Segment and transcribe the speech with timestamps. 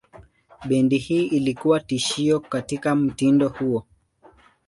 [0.67, 3.85] Bendi hii ilikuwa tishio katika mtindo huo.